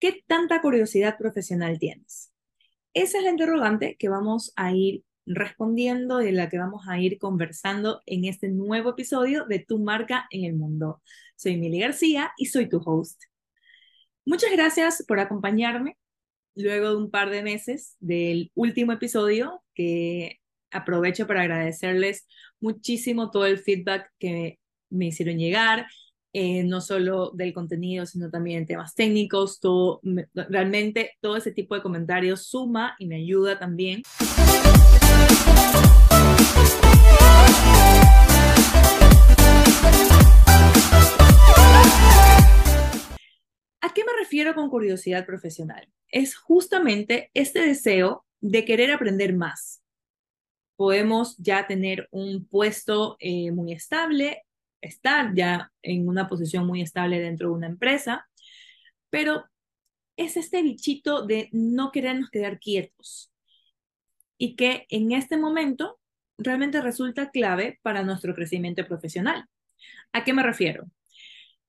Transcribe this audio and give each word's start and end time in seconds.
¿Qué 0.00 0.24
tanta 0.26 0.62
curiosidad 0.62 1.18
profesional 1.18 1.78
tienes? 1.78 2.32
Esa 2.94 3.18
es 3.18 3.24
la 3.24 3.30
interrogante 3.30 3.96
que 3.98 4.08
vamos 4.08 4.50
a 4.56 4.72
ir 4.72 5.04
respondiendo 5.26 6.16
de 6.16 6.32
la 6.32 6.48
que 6.48 6.56
vamos 6.56 6.88
a 6.88 6.98
ir 6.98 7.18
conversando 7.18 8.00
en 8.06 8.24
este 8.24 8.48
nuevo 8.48 8.90
episodio 8.90 9.44
de 9.44 9.58
Tu 9.58 9.78
marca 9.78 10.26
en 10.30 10.44
el 10.44 10.54
mundo. 10.54 11.02
Soy 11.36 11.58
Mili 11.58 11.80
García 11.80 12.32
y 12.38 12.46
soy 12.46 12.66
tu 12.66 12.78
host. 12.82 13.24
Muchas 14.24 14.50
gracias 14.52 15.04
por 15.06 15.20
acompañarme 15.20 15.98
luego 16.54 16.88
de 16.88 16.96
un 16.96 17.10
par 17.10 17.28
de 17.28 17.42
meses 17.42 17.96
del 18.00 18.50
último 18.54 18.92
episodio 18.92 19.62
que 19.74 20.40
aprovecho 20.70 21.26
para 21.26 21.42
agradecerles 21.42 22.26
muchísimo 22.58 23.30
todo 23.30 23.44
el 23.44 23.58
feedback 23.58 24.10
que 24.18 24.58
me 24.88 25.08
hicieron 25.08 25.36
llegar 25.36 25.86
eh, 26.32 26.62
no 26.62 26.80
solo 26.80 27.30
del 27.34 27.52
contenido, 27.52 28.06
sino 28.06 28.30
también 28.30 28.64
temas 28.64 28.94
técnicos, 28.94 29.58
todo, 29.58 30.00
realmente 30.34 31.12
todo 31.20 31.36
ese 31.36 31.50
tipo 31.50 31.74
de 31.74 31.82
comentarios 31.82 32.46
suma 32.46 32.94
y 33.00 33.06
me 33.06 33.16
ayuda 33.16 33.58
también. 33.58 34.02
¿A 43.80 43.92
qué 43.92 44.04
me 44.04 44.12
refiero 44.20 44.54
con 44.54 44.70
curiosidad 44.70 45.26
profesional? 45.26 45.88
Es 46.08 46.36
justamente 46.36 47.32
este 47.34 47.60
deseo 47.60 48.24
de 48.40 48.64
querer 48.64 48.92
aprender 48.92 49.34
más. 49.34 49.82
Podemos 50.76 51.36
ya 51.38 51.66
tener 51.66 52.08
un 52.12 52.46
puesto 52.46 53.16
eh, 53.18 53.50
muy 53.50 53.72
estable 53.72 54.44
estar 54.80 55.34
ya 55.34 55.72
en 55.82 56.08
una 56.08 56.28
posición 56.28 56.66
muy 56.66 56.82
estable 56.82 57.20
dentro 57.20 57.48
de 57.48 57.54
una 57.54 57.66
empresa, 57.66 58.28
pero 59.10 59.44
es 60.16 60.36
este 60.36 60.62
bichito 60.62 61.26
de 61.26 61.48
no 61.52 61.90
querernos 61.92 62.30
quedar 62.30 62.58
quietos 62.58 63.32
y 64.38 64.56
que 64.56 64.86
en 64.88 65.12
este 65.12 65.36
momento 65.36 65.98
realmente 66.38 66.80
resulta 66.80 67.30
clave 67.30 67.78
para 67.82 68.02
nuestro 68.02 68.34
crecimiento 68.34 68.86
profesional. 68.86 69.44
¿A 70.12 70.24
qué 70.24 70.32
me 70.32 70.42
refiero? 70.42 70.90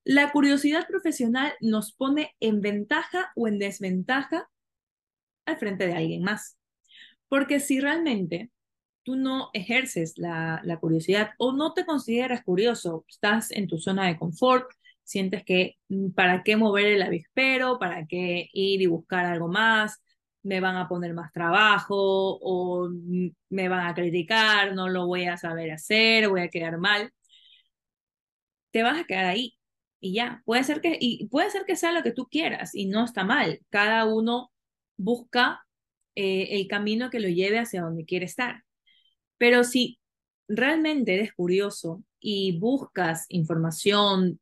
La 0.03 0.31
curiosidad 0.31 0.87
profesional 0.87 1.53
nos 1.59 1.93
pone 1.93 2.35
en 2.39 2.61
ventaja 2.61 3.31
o 3.35 3.47
en 3.47 3.59
desventaja 3.59 4.49
al 5.45 5.57
frente 5.57 5.85
de 5.85 5.93
alguien 5.93 6.23
más. 6.23 6.57
Porque 7.27 7.59
si 7.59 7.79
realmente 7.79 8.49
tú 9.03 9.15
no 9.15 9.49
ejerces 9.53 10.17
la, 10.17 10.61
curiosidad 10.79 11.31
o 11.37 11.53
no 11.53 11.73
te 11.73 11.85
consideras 11.85 12.43
curioso, 12.43 13.05
estás 13.09 13.51
en 13.51 13.67
tu 13.67 13.77
zona 13.77 14.07
de 14.07 14.17
confort, 14.17 14.69
sientes 15.03 15.43
que 15.43 15.77
mm, 15.89 16.11
para 16.11 16.43
qué 16.43 16.55
mover 16.57 16.87
el 16.87 17.01
avispero, 17.01 17.79
para 17.79 18.05
qué 18.07 18.49
ir 18.53 18.81
y 18.81 18.85
buscar 18.87 19.25
algo 19.25 19.47
más, 19.47 20.01
me 20.43 20.59
van 20.59 20.75
a 20.77 20.87
poner 20.87 21.13
más 21.13 21.31
trabajo 21.31 21.95
o 22.41 22.89
mm, 22.89 23.29
me 23.49 23.69
van 23.69 23.87
a 23.87 23.93
criticar, 23.95 24.73
no 24.75 24.89
lo 24.89 25.07
voy 25.07 25.25
a 25.25 25.37
saber 25.37 25.71
hacer, 25.71 26.29
voy 26.29 26.41
a 26.41 26.49
quedar 26.49 26.77
mal. 26.77 27.11
Te 28.71 28.83
vas 28.83 28.99
a 28.99 29.03
quedar 29.05 29.25
ahí 29.25 29.57
y 29.99 30.13
ya, 30.13 30.41
puede 30.45 30.63
ser 30.63 30.81
que 30.81 30.97
y 30.99 31.27
puede 31.27 31.49
ser 31.51 31.65
que 31.65 31.75
sea 31.75 31.91
lo 31.91 32.03
que 32.03 32.11
tú 32.11 32.27
quieras 32.27 32.73
y 32.75 32.87
no 32.87 33.03
está 33.05 33.23
mal. 33.23 33.61
Cada 33.69 34.05
uno 34.05 34.51
busca 34.97 35.65
eh, 36.15 36.49
el 36.51 36.67
camino 36.67 37.09
que 37.09 37.19
lo 37.19 37.29
lleve 37.29 37.59
hacia 37.59 37.81
donde 37.83 38.05
quiere 38.05 38.25
estar. 38.25 38.63
Pero 39.41 39.63
si 39.63 39.97
realmente 40.47 41.15
eres 41.15 41.33
curioso 41.33 42.03
y 42.19 42.59
buscas 42.59 43.25
información, 43.29 44.39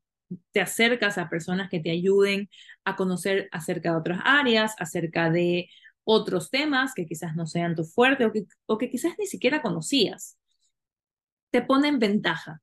te 0.51 0.59
acercas 0.59 1.17
a 1.17 1.29
personas 1.29 1.69
que 1.69 1.79
te 1.79 1.89
ayuden 1.89 2.49
a 2.83 2.97
conocer 2.97 3.47
acerca 3.53 3.91
de 3.91 3.97
otras 3.97 4.19
áreas, 4.25 4.75
acerca 4.77 5.29
de 5.29 5.69
otros 6.03 6.49
temas 6.49 6.93
que 6.93 7.05
quizás 7.05 7.33
no 7.37 7.47
sean 7.47 7.75
tu 7.75 7.85
fuerte 7.85 8.25
o 8.25 8.33
que, 8.33 8.43
o 8.65 8.77
que 8.77 8.89
quizás 8.89 9.13
ni 9.17 9.25
siquiera 9.25 9.61
conocías, 9.61 10.37
te 11.49 11.61
pone 11.61 11.87
en 11.87 11.99
ventaja. 11.99 12.61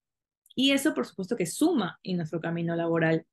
Y 0.55 0.73
eso, 0.73 0.93
por 0.93 1.07
supuesto, 1.07 1.37
que 1.37 1.47
suma 1.47 1.99
en 2.03 2.19
nuestro 2.19 2.43
camino 2.43 2.77
laboral. 2.77 3.25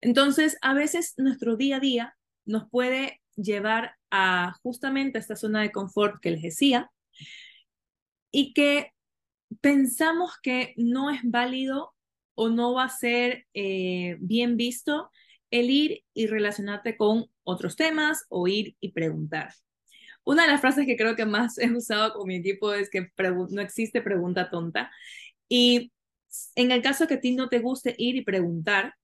Entonces, 0.00 0.58
a 0.60 0.74
veces 0.74 1.14
nuestro 1.18 1.54
día 1.56 1.76
a 1.76 1.80
día 1.80 2.16
nos 2.46 2.68
puede 2.68 3.20
llevar 3.36 3.94
a 4.10 4.56
justamente 4.64 5.20
esta 5.20 5.36
zona 5.36 5.62
de 5.62 5.70
confort 5.70 6.20
que 6.20 6.32
les 6.32 6.42
decía, 6.42 6.90
y 8.30 8.52
que 8.52 8.92
pensamos 9.60 10.32
que 10.42 10.74
no 10.76 11.10
es 11.10 11.20
válido 11.24 11.94
o 12.34 12.48
no 12.48 12.74
va 12.74 12.84
a 12.84 12.88
ser 12.88 13.46
eh, 13.54 14.16
bien 14.20 14.56
visto 14.56 15.10
el 15.50 15.70
ir 15.70 16.04
y 16.14 16.26
relacionarte 16.26 16.96
con 16.96 17.26
otros 17.42 17.76
temas 17.76 18.26
o 18.28 18.46
ir 18.48 18.76
y 18.80 18.92
preguntar. 18.92 19.52
Una 20.24 20.42
de 20.42 20.52
las 20.52 20.60
frases 20.60 20.86
que 20.86 20.96
creo 20.96 21.16
que 21.16 21.26
más 21.26 21.58
he 21.58 21.72
usado 21.72 22.12
con 22.14 22.28
mi 22.28 22.36
equipo 22.36 22.72
es 22.74 22.90
que 22.90 23.10
no 23.50 23.62
existe 23.62 24.02
pregunta 24.02 24.50
tonta. 24.50 24.90
Y 25.48 25.92
en 26.54 26.70
el 26.72 26.82
caso 26.82 27.06
que 27.06 27.14
a 27.14 27.20
ti 27.20 27.34
no 27.34 27.48
te 27.48 27.60
guste 27.60 27.94
ir 27.98 28.16
y 28.16 28.22
preguntar, 28.22 28.94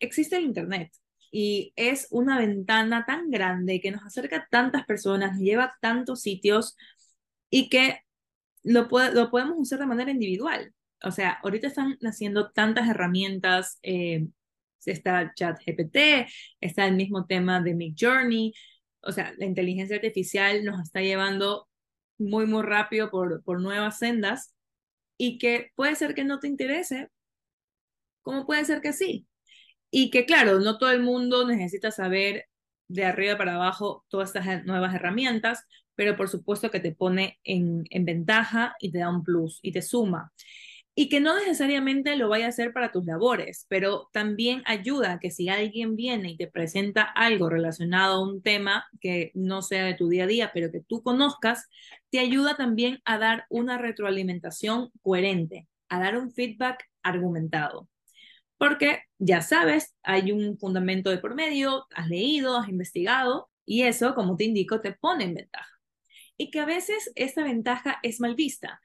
existe 0.00 0.36
el 0.36 0.44
Internet. 0.44 0.92
Y 1.30 1.72
es 1.76 2.08
una 2.10 2.38
ventana 2.38 3.04
tan 3.06 3.30
grande 3.30 3.80
que 3.80 3.90
nos 3.90 4.04
acerca 4.04 4.36
a 4.36 4.48
tantas 4.50 4.84
personas, 4.84 5.32
nos 5.32 5.40
lleva 5.40 5.76
tantos 5.80 6.22
sitios 6.22 6.76
y 7.50 7.68
que 7.68 8.00
lo, 8.62 8.88
lo 9.12 9.30
podemos 9.30 9.58
usar 9.58 9.78
de 9.78 9.86
manera 9.86 10.10
individual. 10.10 10.72
O 11.02 11.10
sea, 11.10 11.32
ahorita 11.42 11.66
están 11.68 11.96
naciendo 12.00 12.50
tantas 12.50 12.88
herramientas, 12.88 13.78
eh, 13.82 14.28
está 14.86 15.32
ChatGPT, 15.34 16.28
está 16.60 16.86
el 16.86 16.96
mismo 16.96 17.26
tema 17.26 17.60
de 17.60 17.74
Mid 17.74 17.94
Journey, 17.98 18.52
o 19.02 19.12
sea, 19.12 19.34
la 19.36 19.46
inteligencia 19.46 19.96
artificial 19.96 20.64
nos 20.64 20.80
está 20.80 21.00
llevando 21.00 21.68
muy, 22.18 22.46
muy 22.46 22.62
rápido 22.62 23.10
por, 23.10 23.42
por 23.42 23.60
nuevas 23.60 23.98
sendas 23.98 24.54
y 25.16 25.38
que 25.38 25.72
puede 25.74 25.96
ser 25.96 26.14
que 26.14 26.24
no 26.24 26.38
te 26.40 26.48
interese, 26.48 27.08
como 28.22 28.46
puede 28.46 28.64
ser 28.64 28.80
que 28.80 28.92
sí. 28.92 29.26
Y 29.90 30.10
que 30.10 30.24
claro, 30.24 30.60
no 30.60 30.78
todo 30.78 30.90
el 30.92 31.02
mundo 31.02 31.46
necesita 31.46 31.90
saber 31.90 32.46
de 32.88 33.04
arriba 33.04 33.36
para 33.36 33.54
abajo 33.54 34.04
todas 34.08 34.34
estas 34.34 34.64
nuevas 34.64 34.94
herramientas, 34.94 35.66
pero 35.94 36.16
por 36.16 36.28
supuesto 36.28 36.70
que 36.70 36.80
te 36.80 36.92
pone 36.92 37.38
en, 37.44 37.84
ventaja 38.04 38.74
y 38.80 38.90
te 38.92 38.98
da 38.98 39.10
un 39.10 39.22
plus 39.22 39.58
y 39.62 39.72
te 39.72 39.82
suma. 39.82 40.32
Y 40.94 41.08
que 41.08 41.20
no 41.20 41.34
necesariamente 41.38 42.16
lo 42.16 42.28
vaya 42.28 42.46
a 42.46 42.48
hacer 42.50 42.72
para 42.74 42.92
tus 42.92 43.06
labores, 43.06 43.64
pero 43.68 44.10
también 44.12 44.62
ayuda 44.66 45.20
que 45.20 45.30
si 45.30 45.48
alguien 45.48 45.96
viene 45.96 46.32
y 46.32 46.36
te 46.36 46.48
presenta 46.48 47.02
algo 47.02 47.48
relacionado 47.48 48.16
a 48.16 48.22
un 48.28 48.42
tema 48.42 48.84
que 49.00 49.30
no 49.34 49.62
sea 49.62 49.84
de 49.84 49.94
tu 49.94 50.08
día 50.10 50.24
a 50.24 50.26
día, 50.26 50.50
pero 50.52 50.70
que 50.70 50.80
tú 50.80 51.02
conozcas, 51.02 51.68
te 52.10 52.18
ayuda 52.18 52.56
también 52.56 53.00
a 53.06 53.16
dar 53.18 53.46
una 53.48 53.78
retroalimentación 53.78 54.90
coherente, 55.00 55.66
a 55.88 55.98
dar 55.98 56.18
un 56.18 56.30
feedback 56.30 56.84
argumentado. 57.02 57.88
Porque 58.62 59.00
ya 59.18 59.40
sabes, 59.40 59.96
hay 60.04 60.30
un 60.30 60.56
fundamento 60.56 61.10
de 61.10 61.18
por 61.18 61.34
medio, 61.34 61.88
has 61.96 62.06
leído, 62.06 62.56
has 62.56 62.68
investigado, 62.68 63.50
y 63.64 63.82
eso, 63.82 64.14
como 64.14 64.36
te 64.36 64.44
indico, 64.44 64.80
te 64.80 64.92
pone 64.92 65.24
en 65.24 65.34
ventaja 65.34 65.72
y 66.36 66.52
que 66.52 66.60
a 66.60 66.64
veces 66.64 67.10
esta 67.16 67.42
ventaja 67.42 67.98
es 68.04 68.20
mal 68.20 68.36
vista. 68.36 68.80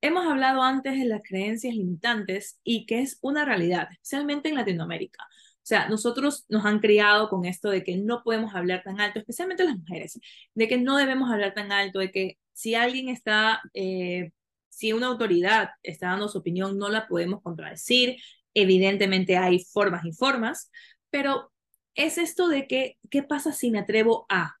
Hemos 0.00 0.26
hablado 0.26 0.60
antes 0.62 0.98
de 0.98 1.04
las 1.04 1.22
creencias 1.22 1.72
limitantes 1.72 2.58
y 2.64 2.84
que 2.86 3.00
es 3.00 3.20
una 3.22 3.44
realidad, 3.44 3.86
especialmente 3.92 4.48
en 4.48 4.56
Latinoamérica. 4.56 5.22
O 5.24 5.68
sea, 5.68 5.88
nosotros 5.88 6.44
nos 6.48 6.66
han 6.66 6.80
criado 6.80 7.28
con 7.28 7.44
esto 7.44 7.70
de 7.70 7.84
que 7.84 7.96
no 7.96 8.24
podemos 8.24 8.56
hablar 8.56 8.82
tan 8.82 9.00
alto, 9.00 9.20
especialmente 9.20 9.62
las 9.62 9.78
mujeres, 9.78 10.18
de 10.54 10.66
que 10.66 10.78
no 10.78 10.96
debemos 10.96 11.30
hablar 11.30 11.54
tan 11.54 11.70
alto, 11.70 12.00
de 12.00 12.10
que 12.10 12.38
si 12.54 12.74
alguien 12.74 13.08
está, 13.08 13.60
eh, 13.72 14.32
si 14.68 14.92
una 14.92 15.06
autoridad 15.06 15.70
está 15.84 16.08
dando 16.08 16.28
su 16.28 16.38
opinión, 16.38 16.76
no 16.76 16.88
la 16.88 17.06
podemos 17.06 17.40
contradecir. 17.40 18.16
Evidentemente 18.62 19.36
hay 19.36 19.64
formas 19.64 20.04
y 20.04 20.12
formas, 20.12 20.70
pero 21.10 21.52
es 21.94 22.18
esto 22.18 22.48
de 22.48 22.66
que, 22.66 22.98
¿qué 23.10 23.22
pasa 23.22 23.52
si 23.52 23.70
me 23.70 23.80
atrevo 23.80 24.26
a? 24.28 24.58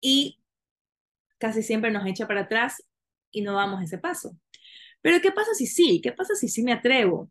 y 0.00 0.40
casi 1.38 1.62
siempre 1.62 1.90
nos 1.90 2.06
echa 2.06 2.26
para 2.26 2.42
atrás 2.42 2.82
y 3.30 3.42
no 3.42 3.54
damos 3.54 3.82
ese 3.82 3.98
paso. 3.98 4.38
Pero 5.02 5.20
¿qué 5.20 5.32
pasa 5.32 5.54
si 5.54 5.66
sí? 5.66 6.00
¿Qué 6.02 6.12
pasa 6.12 6.34
si 6.34 6.48
sí 6.48 6.62
me 6.62 6.72
atrevo? 6.72 7.30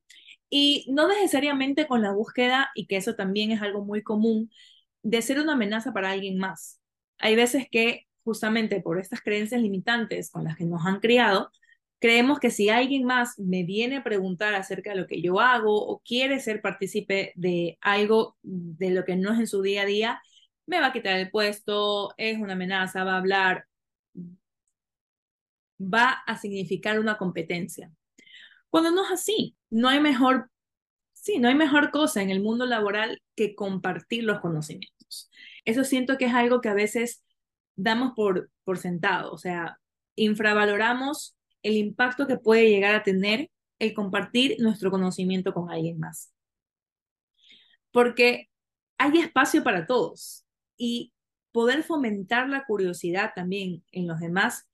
Y 0.49 0.85
no 0.89 1.07
necesariamente 1.07 1.87
con 1.87 2.01
la 2.01 2.11
búsqueda, 2.11 2.69
y 2.75 2.87
que 2.87 2.97
eso 2.97 3.15
también 3.15 3.51
es 3.51 3.61
algo 3.61 3.83
muy 3.83 4.03
común, 4.03 4.51
de 5.03 5.21
ser 5.21 5.39
una 5.39 5.53
amenaza 5.53 5.93
para 5.93 6.11
alguien 6.11 6.37
más. 6.37 6.81
Hay 7.17 7.35
veces 7.35 7.67
que 7.71 8.07
justamente 8.23 8.81
por 8.81 8.99
estas 8.99 9.21
creencias 9.21 9.61
limitantes 9.61 10.31
con 10.31 10.43
las 10.43 10.57
que 10.57 10.65
nos 10.65 10.85
han 10.85 10.99
criado, 10.99 11.51
creemos 11.99 12.39
que 12.39 12.51
si 12.51 12.69
alguien 12.69 13.05
más 13.05 13.37
me 13.39 13.63
viene 13.63 13.97
a 13.97 14.03
preguntar 14.03 14.53
acerca 14.55 14.91
de 14.91 14.97
lo 14.97 15.07
que 15.07 15.21
yo 15.21 15.39
hago 15.39 15.75
o 15.75 15.99
quiere 15.99 16.39
ser 16.39 16.61
partícipe 16.61 17.33
de 17.35 17.77
algo 17.81 18.37
de 18.43 18.91
lo 18.91 19.05
que 19.05 19.15
no 19.15 19.33
es 19.33 19.39
en 19.39 19.47
su 19.47 19.61
día 19.61 19.83
a 19.83 19.85
día, 19.85 20.21
me 20.65 20.79
va 20.79 20.87
a 20.87 20.93
quitar 20.93 21.17
el 21.17 21.31
puesto, 21.31 22.13
es 22.17 22.37
una 22.39 22.53
amenaza, 22.53 23.03
va 23.03 23.13
a 23.13 23.17
hablar, 23.17 23.65
va 25.79 26.11
a 26.25 26.37
significar 26.37 26.99
una 26.99 27.17
competencia. 27.17 27.91
Cuando 28.69 28.91
no 28.91 29.05
es 29.05 29.11
así, 29.11 29.55
no 29.69 29.89
hay 29.89 29.99
mejor 29.99 30.49
Sí, 31.25 31.39
no 31.39 31.47
hay 31.47 31.55
mejor 31.55 31.89
cosa 31.89 32.21
en 32.21 32.29
el 32.29 32.39
mundo 32.39 32.67
laboral 32.67 33.19
que 33.35 33.55
compartir 33.55 34.23
los 34.23 34.41
conocimientos. 34.41 35.31
Eso 35.65 35.83
siento 35.83 36.19
que 36.19 36.25
es 36.25 36.35
algo 36.35 36.61
que 36.61 36.69
a 36.69 36.75
veces 36.75 37.23
damos 37.75 38.13
por, 38.15 38.51
por 38.63 38.77
sentado, 38.77 39.31
o 39.31 39.39
sea, 39.39 39.79
infravaloramos 40.15 41.35
el 41.65 41.77
impacto 41.77 42.27
que 42.27 42.37
puede 42.37 42.69
llegar 42.69 42.93
a 42.93 43.01
tener 43.01 43.49
el 43.79 43.93
compartir 43.95 44.57
nuestro 44.59 44.91
conocimiento 44.91 45.51
con 45.51 45.71
alguien 45.71 45.99
más. 45.99 46.31
Porque 47.91 48.49
hay 48.99 49.17
espacio 49.17 49.63
para 49.63 49.87
todos 49.87 50.45
y 50.77 51.11
poder 51.51 51.83
fomentar 51.83 52.47
la 52.49 52.65
curiosidad 52.65 53.31
también 53.35 53.83
en 53.91 54.07
los 54.07 54.19
demás 54.19 54.69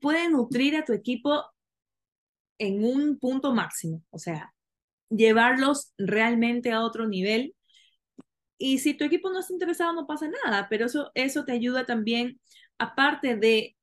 puede 0.00 0.30
nutrir 0.30 0.76
a 0.76 0.84
tu 0.84 0.94
equipo 0.94 1.44
en 2.58 2.82
un 2.82 3.18
punto 3.18 3.52
máximo, 3.52 4.02
o 4.10 4.18
sea, 4.18 4.54
llevarlos 5.10 5.92
realmente 5.98 6.72
a 6.72 6.82
otro 6.82 7.06
nivel. 7.06 7.54
Y 8.56 8.78
si 8.78 8.94
tu 8.94 9.04
equipo 9.04 9.30
no 9.30 9.40
está 9.40 9.52
interesado, 9.52 9.92
no 9.92 10.06
pasa 10.06 10.28
nada, 10.44 10.68
pero 10.70 10.86
eso, 10.86 11.10
eso 11.14 11.44
te 11.44 11.52
ayuda 11.52 11.84
también, 11.84 12.40
aparte 12.78 13.36
de 13.36 13.76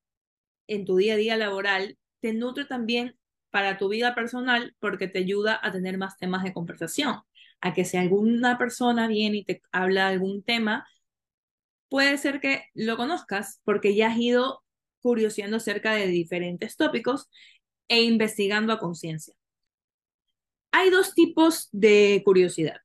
en 0.68 0.86
tu 0.86 0.98
día 0.98 1.14
a 1.14 1.18
día 1.18 1.38
laboral, 1.38 1.98
te 2.20 2.34
nutre 2.34 2.66
también 2.66 3.18
para 3.50 3.78
tu 3.78 3.90
vida 3.90 4.16
personal 4.16 4.76
porque 4.80 5.08
te 5.08 5.20
ayuda 5.20 5.60
a 5.62 5.72
tener 5.72 5.98
más 5.98 6.18
temas 6.18 6.44
de 6.44 6.54
conversación. 6.54 7.22
A 7.60 7.74
que 7.74 7.86
si 7.86 7.98
alguna 7.98 8.58
persona 8.58 9.08
viene 9.08 9.38
y 9.38 9.46
te 9.46 9.62
habla 9.72 10.08
de 10.08 10.14
algún 10.14 10.44
tema, 10.44 10.88
puede 11.90 12.18
ser 12.18 12.40
que 12.40 12.66
lo 12.74 12.98
conozcas 12.98 13.62
porque 13.64 13.96
ya 13.96 14.12
has 14.12 14.18
ido 14.18 14.64
curioseando 15.02 15.58
acerca 15.58 15.94
de 15.94 16.08
diferentes 16.08 16.78
tópicos 16.78 17.30
e 17.88 18.04
investigando 18.04 18.72
a 18.74 18.80
conciencia. 18.80 19.36
Hay 20.72 20.90
dos 20.90 21.14
tipos 21.14 21.68
de 21.72 22.22
curiosidad. 22.24 22.78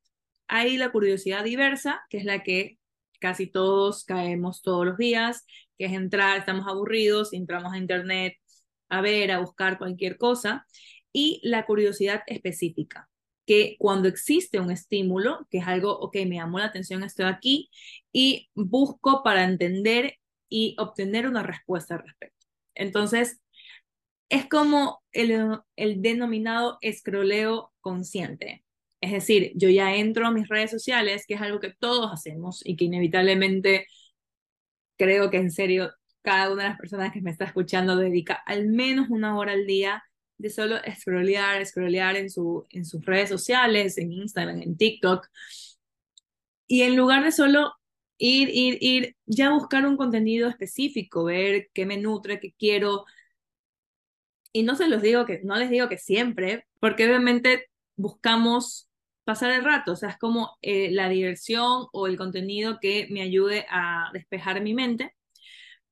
Hay 0.48 0.76
la 0.76 0.90
curiosidad 0.90 1.44
diversa, 1.44 2.02
que 2.10 2.18
es 2.18 2.24
la 2.24 2.42
que 2.42 2.78
casi 3.20 3.46
todos 3.46 4.04
caemos 4.04 4.62
todos 4.62 4.84
los 4.84 4.98
días, 4.98 5.46
que 5.78 5.86
es 5.86 5.92
entrar, 5.92 6.38
estamos 6.38 6.66
aburridos, 6.66 7.32
entramos 7.32 7.72
a 7.72 7.78
internet 7.78 8.34
a 8.88 9.00
ver, 9.00 9.30
a 9.32 9.40
buscar 9.40 9.78
cualquier 9.78 10.16
cosa, 10.16 10.66
y 11.12 11.40
la 11.42 11.66
curiosidad 11.66 12.22
específica, 12.26 13.08
que 13.46 13.76
cuando 13.78 14.08
existe 14.08 14.60
un 14.60 14.70
estímulo, 14.70 15.46
que 15.50 15.58
es 15.58 15.66
algo, 15.66 15.98
ok, 15.98 16.16
me 16.26 16.36
llamó 16.36 16.58
la 16.58 16.66
atención, 16.66 17.02
estoy 17.02 17.26
aquí, 17.26 17.70
y 18.12 18.48
busco 18.54 19.22
para 19.22 19.44
entender 19.44 20.18
y 20.48 20.76
obtener 20.78 21.26
una 21.26 21.42
respuesta 21.42 21.94
al 21.94 22.04
respecto. 22.04 22.46
Entonces, 22.74 23.40
es 24.28 24.48
como 24.48 25.02
el, 25.12 25.60
denominado 26.02 26.78
escroleo 26.80 27.72
consciente. 27.80 28.64
Es 29.00 29.12
decir, 29.12 29.52
yo 29.54 29.68
ya 29.68 29.94
entro 29.96 30.26
a 30.26 30.32
mis 30.32 30.48
redes 30.48 30.70
sociales, 30.70 31.24
que 31.26 31.34
es 31.34 31.40
algo 31.40 31.60
que 31.60 31.74
todos 31.78 32.10
hacemos 32.12 32.60
y 32.64 32.76
que 32.76 32.86
inevitablemente 32.86 33.86
creo 34.96 35.30
que 35.30 35.38
en 35.38 35.50
serio 35.50 35.92
cada 36.22 36.50
una 36.52 36.64
de 36.64 36.68
las 36.70 36.78
personas 36.78 37.12
que 37.12 37.20
me 37.20 37.30
está 37.30 37.44
escuchando 37.44 37.96
dedica 37.96 38.34
al 38.34 38.66
menos 38.66 39.08
una 39.10 39.38
hora 39.38 39.52
al 39.52 39.66
día 39.66 40.02
de 40.38 40.50
solo 40.50 40.76
scrollear, 40.98 41.64
scrollear 41.64 42.16
en, 42.16 42.30
su, 42.30 42.66
en 42.70 42.84
sus 42.84 43.04
redes 43.04 43.28
sociales, 43.28 43.96
en 43.98 44.12
Instagram, 44.12 44.60
en 44.62 44.76
TikTok. 44.76 45.28
Y 46.66 46.82
en 46.82 46.96
lugar 46.96 47.24
de 47.24 47.32
solo 47.32 47.72
ir, 48.18 48.48
ir, 48.50 48.78
ir, 48.80 49.16
ya 49.26 49.50
buscar 49.50 49.86
un 49.86 49.96
contenido 49.96 50.48
específico, 50.48 51.24
ver 51.24 51.68
qué 51.72 51.86
me 51.86 51.96
nutre, 51.96 52.40
qué 52.40 52.52
quiero. 52.58 53.04
Y 54.52 54.62
no 54.62 54.74
se 54.74 54.88
los 54.88 55.02
digo 55.02 55.26
que, 55.26 55.40
no 55.44 55.56
les 55.56 55.70
digo 55.70 55.88
que 55.88 55.98
siempre, 55.98 56.66
porque 56.80 57.06
obviamente 57.06 57.66
buscamos 57.96 58.85
pasar 59.26 59.50
el 59.50 59.64
rato, 59.64 59.92
o 59.92 59.96
sea, 59.96 60.10
es 60.10 60.18
como 60.18 60.56
eh, 60.62 60.90
la 60.92 61.08
diversión 61.08 61.88
o 61.92 62.06
el 62.06 62.16
contenido 62.16 62.78
que 62.80 63.08
me 63.10 63.22
ayude 63.22 63.66
a 63.68 64.10
despejar 64.12 64.62
mi 64.62 64.72
mente. 64.72 65.14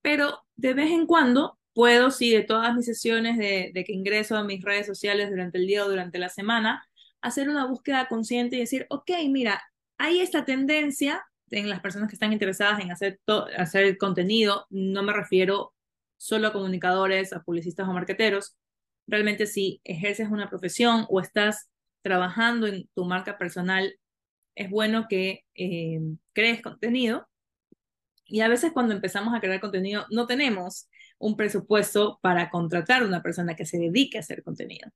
Pero 0.02 0.44
de 0.54 0.74
vez 0.74 0.90
en 0.92 1.06
cuando 1.06 1.58
puedo, 1.74 2.12
sí, 2.12 2.30
de 2.30 2.42
todas 2.44 2.74
mis 2.76 2.86
sesiones 2.86 3.36
de, 3.36 3.72
que 3.84 3.92
ingreso 3.92 4.36
a 4.36 4.44
mis 4.44 4.62
redes 4.62 4.86
sociales 4.86 5.30
durante 5.30 5.58
el 5.58 5.66
día 5.66 5.84
o 5.84 5.88
durante 5.88 6.18
la 6.18 6.28
semana, 6.28 6.86
hacer 7.22 7.48
una 7.48 7.66
búsqueda 7.66 8.06
consciente 8.08 8.56
y 8.56 8.60
decir, 8.60 8.86
ok, 8.88 9.10
mira, 9.28 9.60
hay 9.98 10.20
esta 10.20 10.44
tendencia 10.44 11.24
en 11.50 11.68
las 11.68 11.80
personas 11.80 12.08
que 12.08 12.14
están 12.14 12.32
interesadas 12.32 12.80
en 12.80 12.92
hacer, 12.92 13.20
hacer 13.58 13.98
contenido, 13.98 14.66
no 14.70 15.02
me 15.02 15.12
refiero 15.12 15.74
solo 16.18 16.48
a 16.48 16.52
comunicadores, 16.52 17.32
a 17.32 17.42
publicistas 17.42 17.88
o 17.88 17.92
marqueteros, 17.92 18.56
realmente 19.08 19.46
si 19.46 19.80
ejerces 19.82 20.30
una 20.30 20.48
profesión 20.48 21.06
o 21.08 21.20
estás 21.20 21.68
trabajando 22.04 22.66
en 22.66 22.88
tu 22.94 23.06
marca 23.06 23.38
personal, 23.38 23.98
es 24.54 24.70
bueno 24.70 25.06
que 25.08 25.44
eh, 25.54 26.00
crees 26.34 26.62
contenido 26.62 27.26
y 28.26 28.40
a 28.40 28.48
veces 28.48 28.72
cuando 28.72 28.94
empezamos 28.94 29.34
a 29.34 29.40
crear 29.40 29.60
contenido 29.60 30.06
no 30.10 30.26
tenemos 30.26 30.88
un 31.18 31.36
presupuesto 31.36 32.18
para 32.22 32.50
contratar 32.50 33.02
a 33.02 33.06
una 33.06 33.22
persona 33.22 33.56
que 33.56 33.64
se 33.64 33.78
dedique 33.78 34.18
a 34.18 34.20
hacer 34.20 34.42
contenido. 34.42 34.90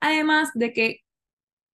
Además 0.00 0.50
de 0.54 0.72
que 0.72 1.00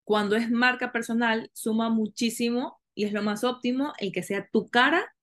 cuando 0.05 0.35
es 0.37 0.51
marca 0.51 0.93
personal 0.93 1.51
suma 1.53 1.91
muchísimo 1.91 2.81
y 2.95 3.05
es 3.05 3.13
lo 3.13 3.23
más 3.23 3.45
óptimo 3.45 3.93
el 3.99 4.13
que 4.13 4.23
sea 4.23 4.49
tu 4.51 4.71
cara 4.71 5.15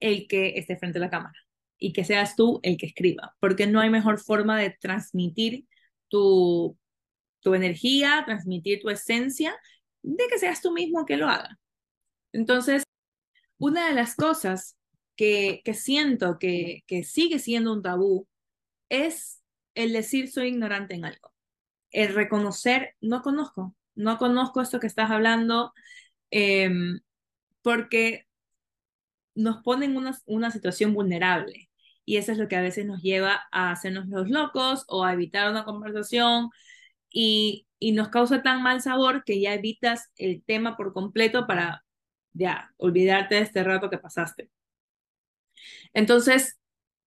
el 0.00 0.26
que 0.28 0.54
esté 0.56 0.76
frente 0.76 0.98
a 0.98 1.02
la 1.02 1.10
cámara 1.10 1.38
y 1.78 1.92
que 1.92 2.04
seas 2.04 2.36
tú 2.36 2.60
el 2.62 2.78
que 2.78 2.86
escriba, 2.86 3.36
porque 3.38 3.66
no 3.66 3.80
hay 3.80 3.90
mejor 3.90 4.18
forma 4.18 4.58
de 4.58 4.70
transmitir 4.80 5.66
tu, 6.08 6.78
tu 7.44 7.54
energía, 7.54 8.24
transmitir 8.24 8.80
tu 8.80 8.90
esencia, 8.90 9.54
de 10.02 10.26
que 10.28 10.38
seas 10.38 10.62
tú 10.62 10.72
mismo 10.72 11.06
que 11.06 11.18
lo 11.18 11.28
haga. 11.28 11.60
Entonces, 12.32 12.82
una 13.58 13.88
de 13.88 13.94
las 13.94 14.16
cosas 14.16 14.76
que, 15.14 15.62
siento 15.74 16.38
que, 16.38 16.82
sigue 17.04 17.38
siendo 17.38 17.72
un 17.72 17.82
tabú 17.82 18.26
es 18.88 19.42
el 19.74 19.92
decir 19.92 20.30
soy 20.30 20.48
ignorante 20.48 20.94
en 20.94 21.04
algo. 21.04 21.32
El 21.90 22.14
reconocer, 22.14 22.96
no 23.00 23.22
conozco, 23.22 23.76
no 23.94 24.18
conozco 24.18 24.62
esto 24.62 24.80
que 24.80 24.86
estás 24.86 25.10
hablando, 25.10 25.72
em, 26.30 27.00
porque 27.62 28.26
nos 29.34 29.62
pone 29.62 29.86
en 29.86 29.96
una, 29.96 30.18
una 30.26 30.50
situación 30.50 30.94
vulnerable. 30.94 31.70
Y 32.06 32.16
eso 32.16 32.32
es 32.32 32.38
lo 32.38 32.48
que 32.48 32.56
a 32.56 32.62
veces 32.62 32.86
nos 32.86 33.02
lleva 33.02 33.42
a 33.52 33.70
hacernos 33.70 34.06
los 34.08 34.28
locos 34.30 34.84
o 34.88 35.04
a 35.04 35.12
evitar 35.12 35.50
una 35.50 35.64
conversación 35.64 36.50
y, 37.14 37.66
y 37.78 37.92
nos 37.92 38.08
causa 38.08 38.42
tan 38.42 38.62
mal 38.62 38.82
sabor 38.82 39.24
que 39.24 39.40
ya 39.40 39.54
evitas 39.54 40.10
el 40.16 40.42
tema 40.44 40.76
por 40.76 40.92
completo 40.92 41.46
para 41.46 41.84
ya 42.34 42.72
olvidarte 42.76 43.36
de 43.36 43.42
este 43.42 43.62
rato 43.62 43.88
que 43.88 43.98
pasaste. 43.98 44.50
Entonces, 45.94 46.58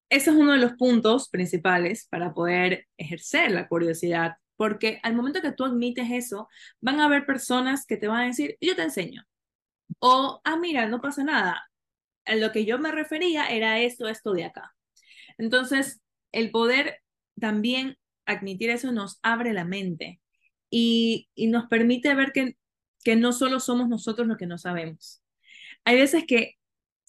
ese 0.09 0.29
es 0.29 0.35
uno 0.35 0.53
de 0.53 0.59
los 0.59 0.73
puntos 0.73 1.29
principales 1.29 2.07
para 2.09 2.33
poder 2.33 2.87
ejercer 2.97 3.51
la 3.51 3.67
curiosidad, 3.67 4.37
porque 4.55 4.99
al 5.03 5.15
momento 5.15 5.41
que 5.41 5.51
tú 5.51 5.65
admites 5.65 6.09
eso, 6.09 6.47
van 6.79 7.01
a 7.01 7.05
haber 7.05 7.25
personas 7.25 7.85
que 7.85 7.97
te 7.97 8.07
van 8.07 8.21
a 8.21 8.27
decir, 8.27 8.57
yo 8.61 8.75
te 8.75 8.83
enseño. 8.83 9.23
O, 9.99 10.39
ah, 10.45 10.57
mira, 10.57 10.87
no 10.87 11.01
pasa 11.01 11.23
nada. 11.23 11.69
A 12.25 12.35
lo 12.35 12.51
que 12.53 12.65
yo 12.65 12.79
me 12.79 12.91
refería 12.91 13.47
era 13.47 13.81
esto, 13.81 14.07
esto 14.07 14.31
de 14.31 14.45
acá. 14.45 14.73
Entonces, 15.37 16.01
el 16.31 16.51
poder 16.51 17.01
también 17.39 17.97
admitir 18.27 18.69
eso 18.69 18.91
nos 18.91 19.19
abre 19.23 19.53
la 19.53 19.65
mente 19.65 20.21
y, 20.69 21.29
nos 21.37 21.67
permite 21.67 22.13
ver 22.13 22.31
que, 22.31 22.57
que 23.03 23.15
no 23.15 23.33
solo 23.33 23.59
somos 23.59 23.89
nosotros 23.89 24.27
los 24.27 24.37
que 24.37 24.47
no 24.47 24.57
sabemos. 24.57 25.23
Hay 25.85 25.95
veces 25.97 26.25
que 26.27 26.55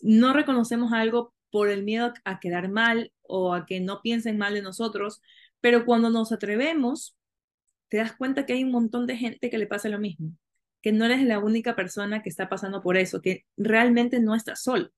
no 0.01 0.33
reconocemos 0.33 0.93
algo 0.93 1.35
por 1.51 1.69
el 1.69 1.83
miedo 1.83 2.13
a 2.25 2.41
quedar 2.41 2.69
mal 2.71 3.13
o 3.23 3.55
a 3.55 3.67
que 3.67 3.81
no 3.81 4.01
piensen 4.03 4.39
mal 4.39 4.55
de 4.55 4.63
nosotros, 4.63 5.21
pero 5.61 5.85
cuando 5.85 6.11
nos 6.11 6.33
atrevemos, 6.33 7.17
te 7.89 7.99
das 7.99 8.13
cuenta 8.13 8.47
que 8.47 8.53
hay 8.53 8.65
un 8.65 8.71
montón 8.71 9.07
de 9.07 9.17
gente 9.17 9.51
que 9.51 9.59
le 9.59 9.67
pasa 9.67 9.89
lo 9.89 9.99
mismo, 9.99 10.33
que 10.83 10.93
no 10.93 11.05
eres 11.05 11.23
la 11.23 11.39
única 11.39 11.75
persona 11.75 12.23
que 12.23 12.29
está 12.29 12.49
pasando 12.49 12.83
por 12.83 12.97
eso, 12.97 13.21
que 13.23 13.45
realmente 13.57 14.21
no 14.21 14.35
estás 14.35 14.63
solo. 14.63 14.91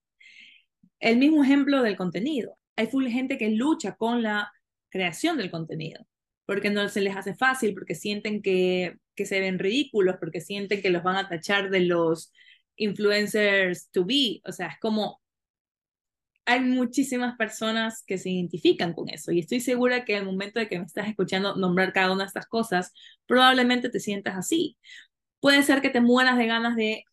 El 0.99 1.17
mismo 1.17 1.43
ejemplo 1.43 1.81
del 1.81 1.97
contenido. 1.97 2.57
Hay 2.75 2.87
full 2.87 3.07
gente 3.07 3.37
que 3.37 3.49
lucha 3.49 3.95
con 3.95 4.21
la 4.21 4.51
creación 4.89 5.37
del 5.37 5.51
contenido, 5.51 6.05
porque 6.51 6.69
no 6.69 6.89
se 6.89 6.99
les 6.99 7.15
hace 7.15 7.33
fácil, 7.33 7.73
porque 7.73 7.95
sienten 7.95 8.41
que, 8.41 8.97
que 9.15 9.25
se 9.25 9.39
ven 9.39 9.57
ridículos, 9.57 10.17
porque 10.19 10.41
sienten 10.41 10.81
que 10.81 10.89
los 10.89 11.01
van 11.01 11.15
a 11.15 11.29
tachar 11.29 11.69
de 11.69 11.79
los 11.79 12.33
influencers 12.75 13.89
to 13.91 14.03
be. 14.03 14.41
O 14.43 14.51
sea, 14.51 14.67
es 14.67 14.79
como 14.81 15.21
hay 16.45 16.59
muchísimas 16.59 17.37
personas 17.37 18.03
que 18.05 18.17
se 18.17 18.31
identifican 18.31 18.91
con 18.93 19.07
eso 19.07 19.31
y 19.31 19.39
estoy 19.39 19.61
segura 19.61 20.03
que 20.03 20.17
al 20.17 20.25
momento 20.25 20.59
de 20.59 20.67
que 20.67 20.77
me 20.77 20.83
estás 20.83 21.07
escuchando 21.07 21.55
nombrar 21.55 21.93
cada 21.93 22.11
una 22.11 22.23
de 22.23 22.27
estas 22.27 22.47
cosas, 22.47 22.91
probablemente 23.27 23.89
te 23.89 24.01
sientas 24.01 24.35
así. 24.35 24.77
Puede 25.39 25.63
ser 25.63 25.81
que 25.81 25.89
te 25.89 26.01
mueras 26.01 26.37
de 26.37 26.47
ganas 26.47 26.75
de 26.75 27.05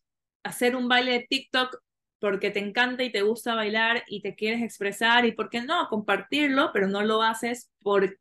hacer 0.43 0.75
un 0.75 0.89
baile 0.89 1.13
de 1.13 1.27
TikTok 1.29 1.77
porque 2.19 2.51
te 2.51 2.59
encanta 2.59 3.05
y 3.05 3.11
te 3.13 3.21
gusta 3.21 3.55
bailar 3.55 4.03
y 4.05 4.21
te 4.21 4.35
quieres 4.35 4.61
expresar 4.61 5.25
y 5.25 5.31
por 5.31 5.49
qué 5.49 5.61
no 5.61 5.87
compartirlo, 5.87 6.71
pero 6.73 6.89
no 6.89 7.03
lo 7.03 7.23
haces 7.23 7.71
por 7.81 8.19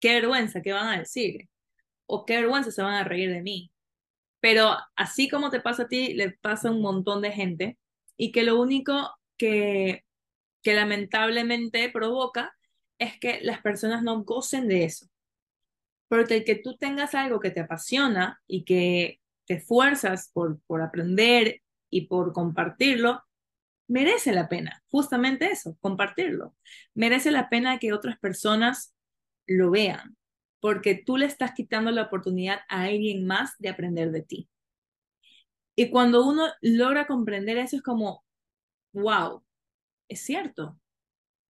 qué 0.00 0.14
vergüenza, 0.14 0.62
qué 0.62 0.72
van 0.72 0.88
a 0.88 0.98
decir 0.98 1.48
o 2.06 2.24
qué 2.24 2.36
vergüenza 2.36 2.70
se 2.70 2.82
van 2.82 2.94
a 2.94 3.04
reír 3.04 3.30
de 3.30 3.42
mí. 3.42 3.72
Pero 4.40 4.76
así 4.96 5.28
como 5.28 5.50
te 5.50 5.60
pasa 5.60 5.84
a 5.84 5.88
ti, 5.88 6.14
le 6.14 6.30
pasa 6.30 6.68
a 6.68 6.72
un 6.72 6.82
montón 6.82 7.22
de 7.22 7.32
gente 7.32 7.78
y 8.16 8.32
que 8.32 8.44
lo 8.44 8.60
único 8.60 9.16
que, 9.36 10.04
que 10.62 10.74
lamentablemente 10.74 11.90
provoca 11.90 12.56
es 12.98 13.18
que 13.18 13.40
las 13.42 13.60
personas 13.60 14.02
no 14.02 14.22
gocen 14.24 14.68
de 14.68 14.84
eso. 14.84 15.06
Porque 16.08 16.36
el 16.36 16.44
que 16.44 16.54
tú 16.56 16.76
tengas 16.76 17.14
algo 17.14 17.40
que 17.40 17.50
te 17.50 17.60
apasiona 17.60 18.40
y 18.46 18.64
que 18.64 19.20
te 19.46 19.54
esfuerzas 19.54 20.30
por, 20.32 20.60
por 20.66 20.82
aprender 20.82 21.62
y 21.90 22.06
por 22.06 22.32
compartirlo, 22.32 23.22
merece 23.88 24.32
la 24.32 24.48
pena, 24.48 24.82
justamente 24.90 25.46
eso, 25.50 25.76
compartirlo. 25.80 26.54
Merece 26.94 27.30
la 27.30 27.48
pena 27.48 27.78
que 27.78 27.92
otras 27.92 28.18
personas 28.18 28.95
lo 29.46 29.70
vean, 29.70 30.16
porque 30.60 30.94
tú 30.94 31.16
le 31.16 31.26
estás 31.26 31.52
quitando 31.52 31.90
la 31.90 32.02
oportunidad 32.02 32.60
a 32.68 32.84
alguien 32.84 33.26
más 33.26 33.52
de 33.58 33.68
aprender 33.68 34.10
de 34.10 34.22
ti. 34.22 34.48
Y 35.76 35.90
cuando 35.90 36.26
uno 36.26 36.46
logra 36.62 37.06
comprender 37.06 37.58
eso 37.58 37.76
es 37.76 37.82
como, 37.82 38.24
wow, 38.92 39.44
es 40.08 40.20
cierto. 40.20 40.78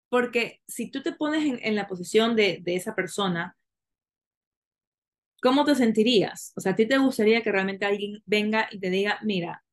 Porque 0.08 0.62
si 0.66 0.90
tú 0.90 1.02
te 1.02 1.12
pones 1.12 1.60
en, 1.62 1.74
la 1.76 1.86
posición 1.86 2.36
de, 2.36 2.60
de 2.62 2.76
esa 2.76 2.94
persona, 2.94 3.56
¿cómo 5.40 5.64
te 5.64 5.74
sentirías? 5.74 6.52
O 6.56 6.60
sea, 6.60 6.72
¿a 6.72 6.76
ti 6.76 6.86
te 6.86 6.98
gustaría 6.98 7.42
que 7.42 7.52
realmente 7.52 7.86
alguien 7.86 8.22
venga 8.26 8.68
y 8.70 8.80
te 8.80 8.90
diga, 8.90 9.18
mira, 9.22 9.64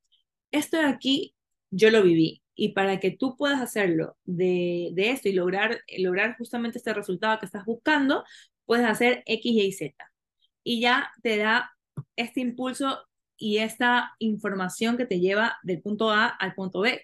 esto 0.51 0.77
de 0.77 0.85
aquí 0.85 1.35
yo 1.71 1.89
lo 1.89 2.03
viví, 2.03 2.42
y 2.55 2.73
para 2.73 2.99
que 2.99 3.11
tú 3.11 3.35
puedas 3.37 3.61
hacerlo 3.61 4.17
de, 4.25 4.91
de, 4.93 5.09
esto 5.11 5.29
y 5.29 5.33
lograr, 5.33 5.81
lograr 5.97 6.37
justamente 6.37 6.77
este 6.77 6.93
resultado 6.93 7.39
que 7.39 7.45
estás 7.45 7.65
buscando, 7.65 8.23
puedes 8.65 8.85
hacer 8.85 9.23
X, 9.25 9.51
Y, 9.51 9.71
Z. 9.71 9.95
Y 10.63 10.81
ya 10.81 11.11
te 11.21 11.37
da 11.37 11.71
este 12.15 12.41
impulso 12.41 13.05
y 13.37 13.57
esta 13.57 14.13
información 14.19 14.97
que 14.97 15.05
te 15.05 15.19
lleva 15.19 15.57
del 15.63 15.81
punto 15.81 16.11
A 16.11 16.27
al 16.27 16.53
punto 16.53 16.81
B. 16.81 17.01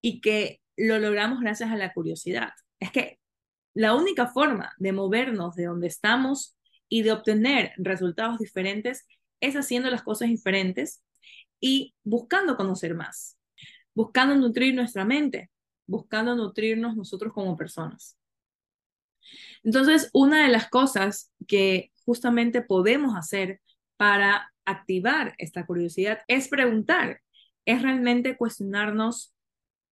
Y 0.00 0.20
que 0.20 0.60
lo 0.76 0.98
logramos 0.98 1.40
gracias 1.40 1.70
a 1.70 1.76
la 1.76 1.92
curiosidad. 1.92 2.52
Es 2.78 2.92
que 2.92 3.18
la 3.72 3.94
única 3.94 4.26
forma 4.28 4.72
de 4.78 4.92
movernos 4.92 5.56
de 5.56 5.64
donde 5.64 5.88
estamos 5.88 6.56
y 6.88 7.02
de 7.02 7.12
obtener 7.12 7.72
resultados 7.78 8.38
diferentes 8.38 9.06
es 9.40 9.56
haciendo 9.56 9.90
las 9.90 10.02
cosas 10.02 10.28
diferentes 10.28 11.02
y 11.60 11.94
buscando 12.04 12.56
conocer 12.56 12.94
más 12.94 13.38
buscando 13.94 14.34
nutrir 14.34 14.74
nuestra 14.74 15.04
mente, 15.04 15.50
buscando 15.86 16.34
nutrirnos 16.34 16.96
nosotros 16.96 17.32
como 17.32 17.56
personas. 17.56 18.16
Entonces, 19.62 20.10
una 20.12 20.44
de 20.44 20.52
las 20.52 20.68
cosas 20.68 21.32
que 21.46 21.90
justamente 22.04 22.62
podemos 22.62 23.16
hacer 23.16 23.60
para 23.96 24.52
activar 24.64 25.34
esta 25.38 25.66
curiosidad 25.66 26.20
es 26.28 26.48
preguntar, 26.48 27.20
es 27.64 27.82
realmente 27.82 28.36
cuestionarnos 28.36 29.34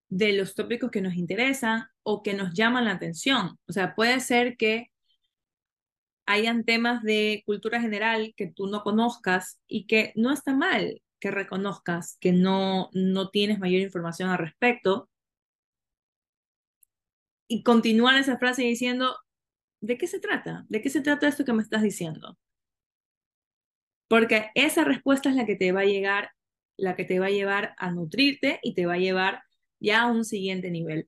de 0.10 0.34
los 0.34 0.56
tópicos 0.56 0.92
que 0.92 1.02
nos 1.02 1.16
interesan 1.16 1.86
o 2.04 2.22
que 2.22 2.34
nos 2.34 2.54
llaman 2.54 2.86
la 2.86 2.92
atención. 2.92 3.58
O 3.68 3.72
sea, 3.74 3.96
puede 3.96 4.20
ser 4.20 4.58
que 4.58 4.92
hayan 6.26 6.66
temas 6.66 7.02
de 7.04 7.44
cultura 7.46 7.82
general 7.82 8.34
que 8.36 8.48
tú 8.48 8.68
no 8.68 8.84
conozcas 8.84 9.60
y 9.68 9.88
que 9.88 10.12
no 10.16 10.32
está 10.32 10.54
mal 10.54 11.02
que 11.22 11.32
reconozcas 11.32 12.18
que 12.20 12.34
no, 12.34 12.90
no 12.94 13.30
tienes 13.30 13.60
mayor 13.60 13.82
información 13.82 14.30
al 14.30 14.40
respecto 14.40 15.10
y 17.48 17.64
continuar 17.64 18.20
esa 18.20 18.38
frase 18.38 18.64
diciendo, 18.64 19.16
¿de 19.82 19.98
qué 19.98 20.08
se 20.08 20.20
trata? 20.20 20.66
¿De 20.68 20.82
qué 20.82 20.90
se 20.90 21.02
trata 21.02 21.28
esto 21.28 21.46
que 21.46 21.54
me 21.54 21.62
estás 21.62 21.84
diciendo? 21.84 22.38
Porque 24.10 24.50
esa 24.56 24.84
respuesta 24.84 25.30
es 25.30 25.36
la 25.36 25.46
que 25.46 25.56
te 25.56 25.72
va 25.72 25.82
a 25.82 25.86
llegar, 25.86 26.32
la 26.76 26.96
que 26.96 27.06
te 27.06 27.20
va 27.20 27.28
a 27.28 27.32
llevar 27.32 27.76
a 27.78 27.92
nutrirte 27.92 28.60
y 28.64 28.74
te 28.74 28.86
va 28.86 28.96
a 28.96 29.00
llevar 29.00 29.44
ya 29.80 30.02
a 30.02 30.12
un 30.12 30.26
siguiente 30.26 30.72
nivel. 30.72 31.08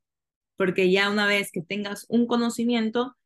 Porque 0.57 0.91
ya 0.91 1.09
una 1.09 1.25
vez 1.25 1.51
que 1.51 1.61
tengas 1.61 2.05
un 2.07 2.27
conocimiento, 2.27 3.17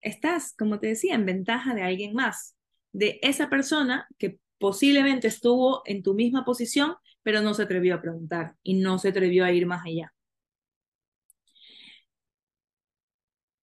estás, 0.00 0.54
como 0.56 0.80
te 0.80 0.88
decía, 0.88 1.14
en 1.14 1.26
ventaja 1.26 1.74
de 1.74 1.82
alguien 1.82 2.12
más, 2.12 2.56
de 2.92 3.20
esa 3.22 3.48
persona 3.48 4.08
que 4.18 4.40
posiblemente 4.58 5.28
estuvo 5.28 5.82
en 5.86 6.02
tu 6.02 6.14
misma 6.14 6.44
posición, 6.44 6.94
pero 7.22 7.40
no 7.42 7.54
se 7.54 7.62
atrevió 7.62 7.94
a 7.94 8.00
preguntar 8.00 8.54
y 8.62 8.74
no 8.74 8.98
se 8.98 9.08
atrevió 9.08 9.44
a 9.44 9.52
ir 9.52 9.66
más 9.66 9.84
allá. 9.84 10.12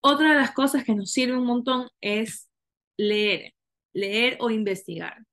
Otra 0.02 0.30
de 0.34 0.36
las 0.36 0.52
cosas 0.52 0.84
que 0.84 0.94
nos 0.94 1.12
sirve 1.12 1.38
un 1.38 1.46
montón 1.46 1.90
es 2.00 2.50
leer, 2.96 3.54
leer 3.94 4.38
o 4.40 4.52
investigar. 4.52 5.25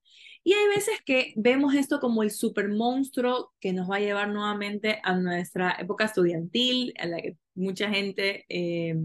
Y 0.45 0.54
hay 0.54 0.66
veces 0.69 0.95
que 1.04 1.35
vemos 1.37 1.75
esto 1.75 2.00
como 2.00 2.23
el 2.23 2.31
super 2.31 2.69
monstruo 2.69 3.52
que 3.61 3.73
nos 3.73 3.88
va 3.90 3.97
a 3.97 4.00
llevar 4.00 4.31
nuevamente 4.31 4.99
a 5.04 5.14
nuestra 5.14 5.76
época 5.78 6.07
estudiantil, 6.07 6.95
a 6.99 7.07
la 7.07 7.21
que 7.21 7.37
mucha 7.54 7.90
gente 7.90 8.45
eh, 8.49 8.97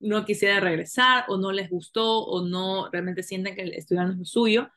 no 0.00 0.24
quisiera 0.24 0.60
regresar 0.60 1.24
o 1.28 1.38
no 1.38 1.52
les 1.52 1.70
gustó 1.70 2.24
o 2.24 2.46
no 2.46 2.90
realmente 2.90 3.22
sienten 3.22 3.54
que 3.54 3.62
estudiar 3.62 4.06
no 4.06 4.12
es 4.12 4.18
lo 4.18 4.24
suyo. 4.24 4.68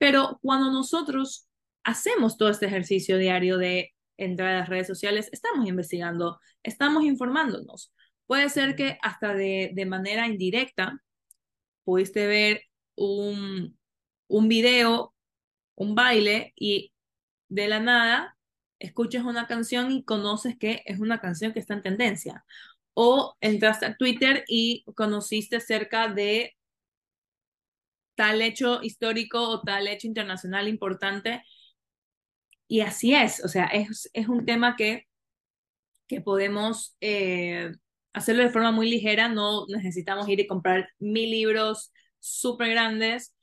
Pero 0.00 0.38
cuando 0.40 0.72
nosotros 0.72 1.46
hacemos 1.84 2.38
todo 2.38 2.48
este 2.48 2.64
ejercicio 2.64 3.18
diario 3.18 3.58
de 3.58 3.92
entrar 4.16 4.54
a 4.54 4.60
las 4.60 4.68
redes 4.70 4.86
sociales, 4.86 5.28
estamos 5.30 5.68
investigando, 5.68 6.40
estamos 6.62 7.04
informándonos. 7.04 7.92
Puede 8.26 8.48
ser 8.48 8.76
que 8.76 8.98
hasta 9.02 9.34
de, 9.34 9.72
de 9.74 9.84
manera 9.84 10.26
indirecta 10.26 11.02
pudiste 11.84 12.26
ver 12.26 12.62
un, 12.96 13.78
un 14.28 14.48
video, 14.48 15.14
un 15.74 15.94
baile 15.94 16.54
y 16.56 16.94
de 17.50 17.68
la 17.68 17.80
nada 17.80 18.38
escuchas 18.78 19.24
una 19.24 19.46
canción 19.46 19.92
y 19.92 20.04
conoces 20.04 20.56
que 20.56 20.82
es 20.86 20.98
una 20.98 21.20
canción 21.20 21.52
que 21.52 21.60
está 21.60 21.74
en 21.74 21.82
tendencia. 21.82 22.46
O 22.94 23.36
entraste 23.42 23.84
a 23.84 23.96
Twitter 23.96 24.44
y 24.48 24.82
conociste 24.94 25.56
acerca 25.56 26.08
de 26.08 26.56
tal 28.20 28.42
hecho 28.42 28.82
histórico 28.82 29.48
o 29.48 29.62
tal 29.62 29.88
hecho 29.88 30.06
internacional 30.06 30.68
importante. 30.68 31.42
Y 32.68 32.82
así 32.82 33.14
es, 33.14 33.42
o 33.42 33.48
sea, 33.48 33.64
es, 33.64 34.10
es 34.12 34.28
un 34.28 34.44
tema 34.44 34.76
que, 34.76 35.06
que 36.06 36.20
podemos 36.20 36.96
eh, 37.00 37.72
hacerlo 38.12 38.42
de 38.42 38.50
forma 38.50 38.72
muy 38.72 38.90
ligera, 38.90 39.28
no 39.30 39.64
necesitamos 39.68 40.28
ir 40.28 40.38
y 40.40 40.46
comprar 40.46 40.90
mil 40.98 41.30
libros 41.30 41.92
súper 42.18 42.68
grandes. 42.70 43.34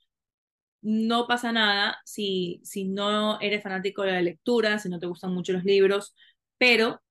No 0.80 1.26
pasa 1.26 1.50
nada 1.50 1.98
si, 2.04 2.60
si 2.62 2.84
no 2.84 3.40
eres 3.40 3.64
fanático 3.64 4.02
de 4.02 4.12
la 4.12 4.22
lectura, 4.22 4.78
si 4.78 4.88
no 4.88 5.00
te 5.00 5.06
gustan 5.06 5.34
mucho 5.34 5.52
los 5.52 5.64
libros, 5.64 6.14
pero 6.56 7.02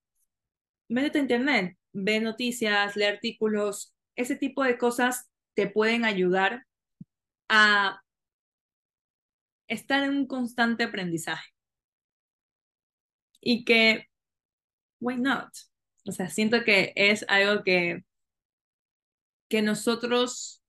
métete 0.88 1.20
a 1.20 1.22
internet, 1.22 1.78
ve 1.92 2.22
noticias, 2.22 2.96
lee 2.96 3.04
artículos, 3.04 3.94
ese 4.16 4.38
tipo 4.38 4.64
de 4.64 4.78
cosas 4.78 5.30
te 5.54 5.68
pueden 5.68 6.06
ayudar 6.06 6.67
a 7.50 8.02
estar 9.68 10.04
en 10.04 10.12
un 10.12 10.28
constante 10.28 10.84
aprendizaje. 10.84 11.52
Y 13.42 13.66
que, 13.66 14.08
why 15.00 15.18
not? 15.18 15.50
O 16.06 16.12
sea, 16.12 16.30
siento 16.30 16.64
que 16.64 16.94
es 16.96 17.26
algo 17.28 17.64
que, 17.64 18.04
que 19.50 19.62
nosotros 19.62 20.64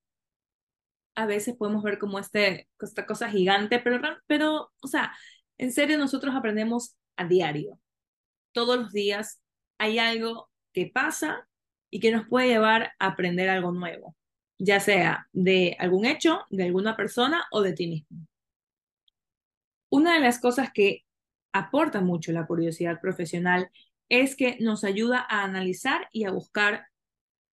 a 1.14 1.26
veces 1.26 1.56
podemos 1.56 1.82
ver 1.82 1.98
como 1.98 2.18
este, 2.18 2.68
esta 2.80 3.06
cosa 3.06 3.28
gigante, 3.30 3.80
pero, 3.80 4.00
pero, 4.26 4.72
o 4.80 4.86
sea, 4.86 5.12
en 5.58 5.72
serio 5.72 5.98
nosotros 5.98 6.34
aprendemos 6.34 6.96
a 7.16 7.24
diario. 7.26 7.80
Todos 8.52 8.78
los 8.78 8.92
días 8.92 9.40
hay 9.78 9.98
algo 9.98 10.50
que 10.72 10.90
pasa 10.92 11.48
y 11.90 12.00
que 12.00 12.12
nos 12.12 12.28
puede 12.28 12.48
llevar 12.48 12.92
a 12.98 13.06
aprender 13.08 13.48
algo 13.48 13.72
nuevo 13.72 14.17
ya 14.58 14.80
sea 14.80 15.28
de 15.32 15.76
algún 15.78 16.04
hecho, 16.04 16.40
de 16.50 16.64
alguna 16.64 16.96
persona 16.96 17.44
o 17.52 17.62
de 17.62 17.72
ti 17.72 17.86
mismo. 17.86 18.26
Una 19.90 20.14
de 20.14 20.20
las 20.20 20.40
cosas 20.40 20.70
que 20.72 21.04
aporta 21.52 22.00
mucho 22.00 22.32
la 22.32 22.46
curiosidad 22.46 23.00
profesional 23.00 23.70
es 24.08 24.36
que 24.36 24.58
nos 24.60 24.84
ayuda 24.84 25.24
a 25.28 25.44
analizar 25.44 26.08
y 26.12 26.24
a 26.24 26.30
buscar 26.30 26.86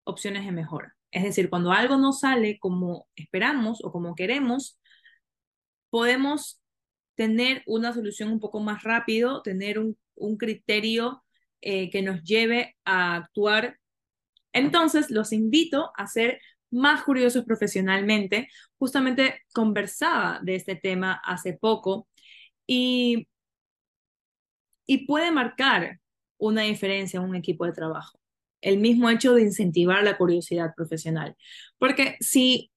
opciones 0.03 0.45
de 0.45 0.51
mejora. 0.51 0.95
Es 1.12 1.24
decir, 1.24 1.50
cuando 1.50 1.71
algo 1.71 1.97
no 1.97 2.12
sale 2.12 2.59
como 2.59 3.07
esperamos 3.15 3.83
o 3.83 3.91
como 3.91 4.15
queremos, 4.15 4.77
podemos 5.89 6.62
tener 7.15 7.63
una 7.65 7.93
solución 7.93 8.31
un 8.31 8.39
poco 8.39 8.59
más 8.59 8.83
rápido, 8.83 9.41
tener 9.41 9.79
un, 9.79 9.97
criterio 10.38 11.24
eh, 11.62 11.89
que 11.89 12.01
nos 12.01 12.21
lleve 12.24 12.75
a 12.83 13.15
actuar. 13.15 13.79
Entonces, 14.51 15.09
los 15.09 15.31
invito 15.31 15.91
a 15.95 16.03
hacer 16.03 16.41
más 16.75 17.03
curiosos 17.03 17.46
profesionalmente. 17.46 18.50
Justamente 18.77 19.41
conversaba 19.53 20.39
de 20.44 20.55
este 20.55 20.75
tema 20.75 21.13
hace 21.24 21.53
poco 21.53 22.08
y, 22.67 23.27
y 24.86 25.05
puede 25.08 25.32
marcar 25.32 26.00
una 26.38 26.63
diferencia 26.63 27.20
en 27.20 27.25
un 27.25 27.36
equipo 27.36 27.65
de 27.65 27.74
trabajo. 27.74 28.20
El 28.62 28.79
mismo 28.79 29.10
hecho 29.10 29.34
de 29.34 29.44
incentivar 29.44 30.03
la 30.03 30.17
curiosidad 30.17 30.74
profesional. 30.75 31.36
Porque 31.77 32.17
si 32.20 32.72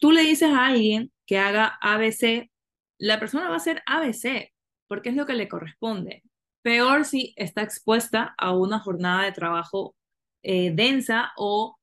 tú 0.00 0.12
le 0.12 0.22
dices 0.22 0.50
a 0.50 0.66
alguien 0.66 1.12
que 1.26 1.38
haga 1.38 1.78
ABC, 1.80 2.50
la 2.98 3.18
persona 3.20 3.48
va 3.48 3.54
a 3.54 3.58
hacer 3.58 3.82
ABC, 3.86 4.52
porque 4.88 5.10
es 5.10 5.16
lo 5.16 5.26
que 5.26 5.34
le 5.34 5.48
corresponde. 5.48 6.22
Peor 6.62 7.04
si 7.04 7.34
está 7.36 7.62
expuesta 7.62 8.34
a 8.38 8.54
una 8.54 8.78
jornada 8.78 9.24
de 9.24 9.32
trabajo 9.32 9.96
eh, 10.42 10.72
densa 10.74 11.32
o 11.36 11.76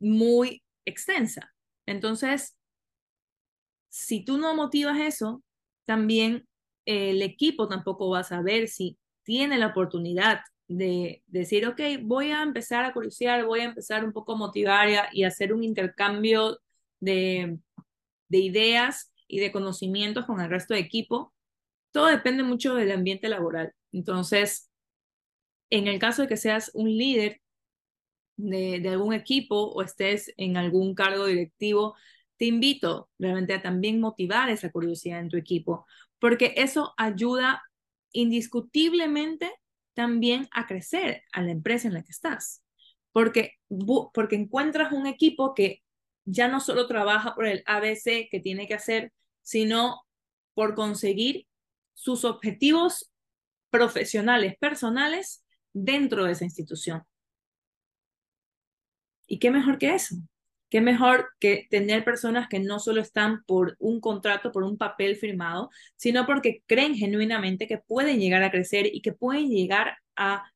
muy 0.00 0.62
extensa. 0.88 1.52
Entonces, 1.86 2.56
si 3.88 4.24
tú 4.24 4.38
no 4.38 4.54
motivas 4.54 4.98
eso, 5.00 5.42
también 5.84 6.46
el 6.84 7.22
equipo 7.22 7.68
tampoco 7.68 8.10
va 8.10 8.20
a 8.20 8.24
saber 8.24 8.68
si 8.68 8.98
tiene 9.22 9.58
la 9.58 9.68
oportunidad 9.68 10.40
de 10.68 11.22
decir, 11.26 11.66
ok, 11.66 11.80
voy 12.02 12.30
a 12.30 12.42
empezar 12.42 12.84
a 12.84 12.92
curiosear, 12.92 13.44
voy 13.46 13.60
a 13.60 13.64
empezar 13.64 14.04
un 14.04 14.12
poco 14.12 14.32
a 14.32 14.36
motivar 14.36 14.88
y, 15.12 15.24
hacer 15.24 15.52
un 15.52 15.64
intercambio 15.64 16.60
de, 17.00 17.58
de 18.28 18.38
ideas 18.38 19.12
y 19.26 19.40
de 19.40 19.52
conocimientos 19.52 20.26
con 20.26 20.40
el 20.40 20.50
resto 20.50 20.74
de 20.74 20.80
equipo. 20.80 21.34
Todo 21.90 22.06
depende 22.06 22.42
mucho 22.42 22.74
del 22.74 22.92
ambiente 22.92 23.28
laboral. 23.28 23.72
Entonces, 23.92 24.70
en 25.70 25.88
el 25.88 25.98
caso 25.98 26.22
de 26.22 26.28
que 26.28 26.36
seas 26.36 26.70
un 26.74 26.88
líder 26.88 27.40
de, 28.38 28.88
algún 28.88 29.12
equipo 29.12 29.56
o 29.56 29.82
estés 29.82 30.32
en 30.36 30.56
algún 30.56 30.94
cargo 30.94 31.26
directivo, 31.26 31.96
te 32.38 32.46
invito 32.46 33.10
realmente 33.18 33.52
a 33.52 33.62
también 33.62 34.00
motivar 34.00 34.48
esa 34.48 34.70
curiosidad 34.70 35.20
en 35.20 35.28
tu 35.28 35.36
equipo, 35.36 35.86
porque 36.18 36.54
eso 36.56 36.94
ayuda 36.96 37.62
indiscutiblemente 38.12 39.50
también 39.94 40.48
a 40.52 40.66
crecer 40.66 41.24
a 41.32 41.42
la 41.42 41.50
empresa 41.50 41.88
en 41.88 41.94
la 41.94 42.02
que 42.02 42.12
estás, 42.12 42.62
porque, 43.12 43.54
porque 44.14 44.36
encuentras 44.36 44.92
un 44.92 45.06
equipo 45.06 45.52
que 45.54 45.82
ya 46.24 46.46
no 46.46 46.60
solo 46.60 46.86
trabaja 46.86 47.34
por 47.34 47.46
el 47.46 47.62
ABC 47.66 48.28
que 48.30 48.40
tiene 48.40 48.68
que 48.68 48.74
hacer, 48.74 49.12
sino 49.42 50.02
por 50.54 50.74
conseguir 50.74 51.46
sus 51.94 52.24
objetivos 52.24 53.10
profesionales, 53.70 54.56
personales, 54.60 55.44
dentro 55.72 56.24
de 56.24 56.32
esa 56.32 56.44
institución. 56.44 57.04
¿Y 59.28 59.38
qué 59.38 59.50
mejor 59.52 59.78
que 59.78 59.94
eso? 59.94 60.16
¿Qué 60.70 60.80
mejor 60.80 61.30
que 61.38 61.66
tener 61.70 62.04
personas 62.04 62.48
que 62.48 62.58
no 62.60 62.78
solo 62.78 63.00
están 63.00 63.44
por 63.44 63.76
un 63.78 64.00
contrato, 64.00 64.52
por 64.52 64.64
un 64.64 64.76
papel 64.76 65.16
firmado, 65.16 65.70
sino 65.96 66.26
porque 66.26 66.62
creen 66.66 66.94
genuinamente 66.94 67.68
que 67.68 67.78
pueden 67.78 68.18
llegar 68.20 68.42
a 68.42 68.50
crecer 68.50 68.86
y 68.92 69.00
que 69.02 69.12
pueden 69.12 69.48
llegar 69.50 69.98
a, 70.16 70.50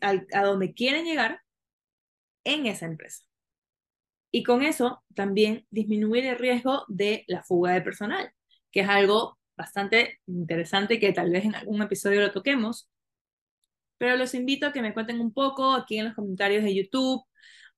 a, 0.00 0.42
donde 0.42 0.72
quieren 0.74 1.04
llegar 1.04 1.40
en 2.44 2.66
esa 2.66 2.86
empresa? 2.86 3.24
Y 4.30 4.42
con 4.42 4.62
eso 4.62 5.02
también 5.14 5.66
disminuir 5.70 6.26
el 6.26 6.38
riesgo 6.38 6.84
de 6.88 7.24
la 7.28 7.42
fuga 7.44 7.72
de 7.72 7.82
personal, 7.82 8.32
que 8.72 8.80
es 8.80 8.88
algo 8.88 9.38
bastante 9.56 10.20
interesante 10.26 10.98
que 10.98 11.12
tal 11.12 11.30
vez 11.30 11.44
en 11.44 11.54
algún 11.54 11.82
episodio 11.82 12.20
lo 12.20 12.32
toquemos. 12.32 12.88
Pero 14.04 14.18
los 14.18 14.34
invito 14.34 14.66
a 14.66 14.72
que 14.74 14.82
me 14.82 14.92
cuenten 14.92 15.18
un 15.18 15.32
poco 15.32 15.72
aquí 15.72 15.96
en 15.96 16.04
los 16.04 16.14
comentarios 16.14 16.62
de 16.62 16.74
YouTube 16.74 17.24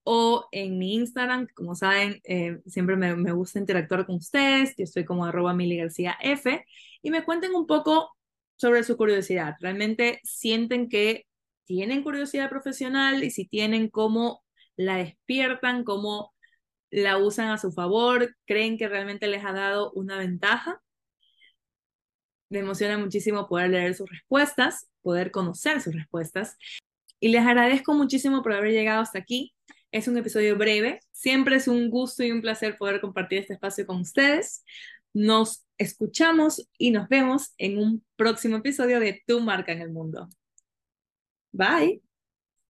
o 0.03 0.49
en 0.51 0.77
mi 0.77 0.95
Instagram, 0.95 1.47
como 1.55 1.77
saben, 1.77 2.21
eh, 2.25 2.59
siempre 2.67 2.97
me, 2.97 3.31
gusta 3.31 3.61
interactuar 3.61 4.07
con 4.07 4.17
ustedes, 4.17 4.75
yo 4.77 4.83
estoy 4.83 5.05
como 5.05 5.25
arroba 5.25 5.55
Mili 5.55 5.77
García 5.77 6.17
F, 6.21 6.67
y 7.01 7.11
me 7.13 7.25
cuenten 7.25 7.55
un 7.55 7.69
poco 7.69 8.11
sobre 8.57 8.83
su 8.83 8.97
curiosidad. 8.97 9.55
¿Realmente 9.61 10.19
sienten 10.25 10.89
que 10.89 11.29
tienen 11.65 12.03
curiosidad 12.03 12.51
profesional? 12.51 13.23
Y 13.23 13.31
si 13.31 13.47
tienen, 13.47 13.89
¿cómo 13.89 14.43
la 14.75 14.97
despiertan? 14.97 15.85
¿Cómo 15.85 16.35
la 16.91 17.19
usan 17.19 17.51
a 17.51 17.59
su 17.59 17.71
favor? 17.71 18.35
¿Creen 18.47 18.79
que 18.79 18.89
realmente 18.89 19.29
les 19.29 19.45
ha 19.45 19.53
dado 19.53 19.93
una 19.93 20.19
ventaja? 20.19 20.83
Me 22.49 22.61
emociona 22.61 22.99
muchísimo 22.99 23.49
poder 23.49 23.71
leer 23.71 23.95
sus 23.95 24.09
respuestas, 24.09 24.89
poder 25.03 25.31
conocer 25.31 25.81
sus 25.81 25.95
respuestas. 25.95 26.57
Y 27.21 27.29
les 27.29 27.45
agradezco 27.45 27.95
muchísimo 27.95 28.43
por 28.43 28.53
haber 28.53 28.73
llegado 28.73 29.01
hasta 29.01 29.19
aquí. 29.19 29.55
Es 29.91 30.09
un 30.09 30.17
episodio 30.19 30.57
breve. 30.57 31.01
Siempre 31.11 31.57
es 31.57 31.69
un 31.69 31.91
gusto 31.91 32.23
y 32.23 32.31
un 32.31 32.43
placer 32.43 32.77
poder 32.77 33.01
compartir 33.01 33.41
este 33.41 33.55
espacio 33.55 33.87
con 33.87 34.01
ustedes. 34.01 34.65
Nos 35.15 35.67
escuchamos 35.79 36.69
y 36.79 36.91
nos 36.91 37.09
vemos 37.09 37.55
en 37.59 37.79
un 37.79 38.05
próximo 38.17 38.57
episodio 38.57 39.01
de 39.01 39.23
Tu 39.27 39.41
marca 39.41 39.73
en 39.73 39.81
el 39.81 39.91
mundo. 39.91 40.29
Bye. 41.53 42.06